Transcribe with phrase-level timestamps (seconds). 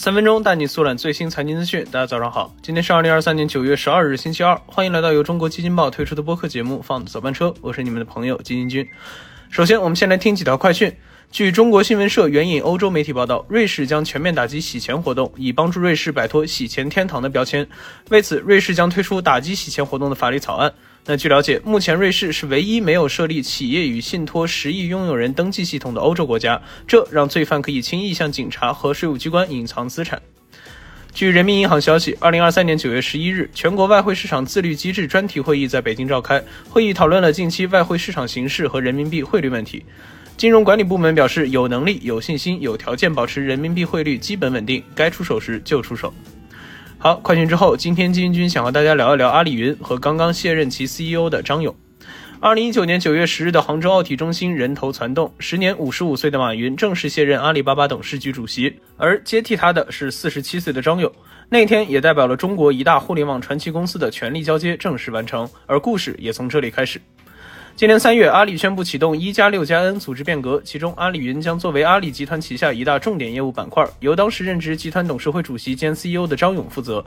[0.00, 1.84] 三分钟带你速览最新财经资讯。
[1.92, 4.58] 大家早上好，今天是二零二三年九月十二日，星期二。
[4.64, 8.88] 欢迎来到由中国基金报推出的播客节目《放早班车》，我是你们的朋友基金君。
[9.50, 10.90] 首先，我们先来听几条快讯。
[11.30, 17.68] 据中国新闻社援引欧洲媒体报道，瑞士将全面打击洗钱活动，以帮助瑞士摆脱“洗钱天堂”的标签。
[18.08, 20.72] 为此，瑞士将推出打击洗钱活动的法律草案。
[21.06, 30.20] 那据了解，目前瑞士是唯一没有设立企业与信托十亿拥有人登记系统的欧洲国家，这让罪犯可以轻易向警察和税务机关隐藏资产。
[31.12, 39.82] 据人民银行消息，二零二三年九月十一日，全国外汇市场自律机制专题会议在北京召开，会议讨论了近期外汇市场形势和人民币汇率问题。
[40.36, 46.14] 金融管理部门表示，有能力、有信心、有条件保持人民币汇率基本稳定，该出手时就出手。
[47.02, 51.74] 好，快讯之后，今天基金君想和大家聊一聊阿里云和刚刚卸任其 CEO 的张勇。
[52.40, 61.10] 二零一九年九月十日的杭州奥体中心人头攒动，时年五十五岁的马云正式卸任阿里巴巴董事局主席，而接替他的是四十七岁的张勇。
[61.48, 67.00] 那天也代表了中国一大互联网传奇公司的权力交接正式完成，而故事也从这里开始。
[67.80, 77.02] 今年三月，阿里宣布启动“一加六加 N” 组织变革，其中阿里云将作为阿里集团旗下一大重点业务板块，由当时任职集团董事会主席兼 CEO 的张勇负责。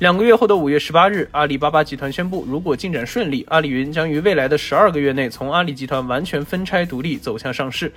[0.00, 7.90] 两个月后的五月十八日，阿里巴巴集团宣布，如果进展顺利，阿里云将于未来的十二个月内从阿里集团完全分拆独立，走向上市。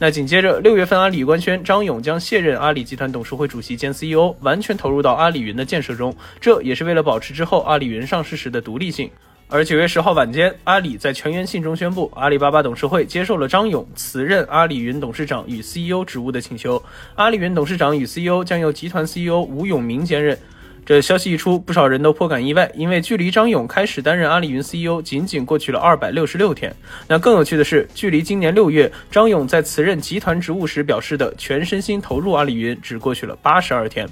[0.00, 9.08] 那紧接着六月份，阿里官宣张勇将卸任阿里集团董事会主席兼 CEO，完全投入到阿里云的建设中，这也是为了保持之后阿里云上市时的独立性。
[9.48, 16.82] 而九月十号晚间，阿里在全员信中宣布，阿里巴巴董事会接受了张勇辞任阿里云董事长与 CEO 职务的请求，
[17.14, 20.36] 阿里云董事长与 CEO 将由集团 CEO 吴永明兼任。
[20.84, 26.74] 这消息一出，不少人都颇感意外，因为距离张勇开始担任阿里云 CEO，仅仅过去了二百六十六天。
[27.06, 34.08] 那更有趣的是，距离今年六月张勇在辞任集团职务时表示的全身心投入阿里云，只过去了八十二天。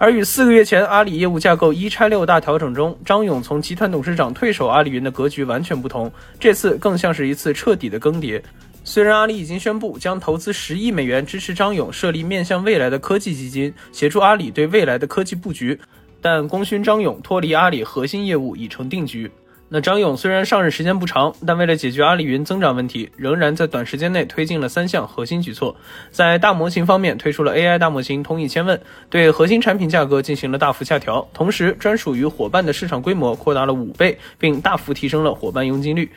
[0.00, 6.10] 而与四个月前阿里业务架构一拆六大调整中，张勇从集团董事长退守阿里云的格局完全不同。
[6.38, 8.40] 这次更像是一次彻底的更迭。
[8.82, 15.78] 虽然阿里已经宣布将投资十亿美元支持张勇设立面向未来的科技基金，协助阿里对未来的科技布局，
[16.22, 19.30] 但功勋张勇脱离阿里核心业务已成定局。
[19.72, 25.76] 那张勇虽然上任时间不长，但为了解决阿里云增长问题，仍然在短时间内推进了三项核心举措。
[26.10, 36.10] 在大模型方面，推出了 AI 大模型通一千问，对核心产品价格进行了大幅下调，同时专属于伙伴的市场规模扩大了五倍，并大幅提升了伙伴佣金率。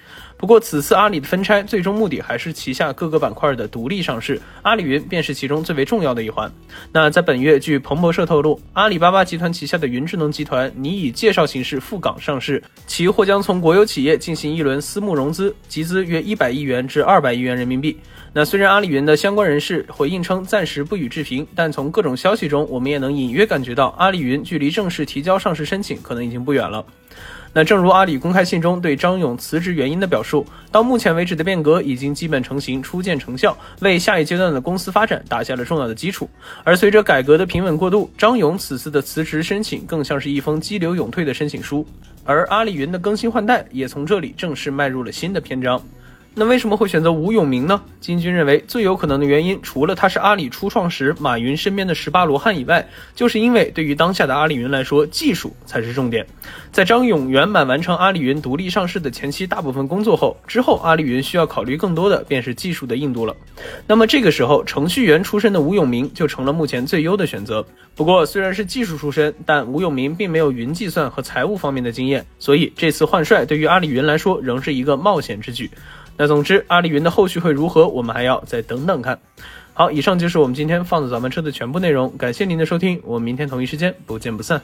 [0.44, 6.52] 不过，此次阿里的分拆最终目的还是旗下各个板块的独立上市，阿里云便是其中最为重要的一环。
[6.92, 17.98] 那在本月，据彭博社透露，阿里巴巴集团旗下的云智能集团拟以介绍形式赴港上市，其或将从国有企业进行一轮私募融资，集资约一百亿元至二百亿元人民币。
[18.34, 26.86] 那虽然阿里云的相关人士回应称暂时不予置评，但从各种消息中，我们也能隐约感觉到阿里云距离正式提交上市申请可能已经不远了。
[27.56, 36.28] 那正如阿里公开信中对张勇辞职原因的表述，到目前为止的变革已经基本成型，初见成效，为下一阶段的公司发展打下了重要的基础。
[36.64, 41.86] 而随着改革的平稳过渡，张勇此次的辞职申请更像是一封激流勇退的申请书，
[42.26, 45.80] 而阿里云的更新换代也从这里正式迈入了新的篇章。
[46.36, 47.80] 那为什么会选择吴永明呢？
[48.00, 56.26] 金军认为最有可能的原因，除了他是阿里初创时马云身边的十八罗汉以外，就是因为对于当下的阿里云来说，技术才是重点。
[56.72, 63.36] 在张勇圆满完成阿里云独立上市的前期大部分工作后，之后阿里云需要考虑更多的便是技术的硬度了。
[63.86, 67.64] 那么这个时候，程序员出身的吴永明就成了目前最优的选择。
[67.96, 75.70] 不过虽然是技术出身，但吴永明并没有云计算和财务方面的经验，所以这次换帅对于阿里云来说仍是一个冒险之举。
[76.18, 79.20] 那总之，阿里云的后续会如何，我们还要再等等看。
[79.74, 84.62] 好，以上就是我们今天放的早班车的全部内容，感谢您的收听，我们明天同一时间不见不散。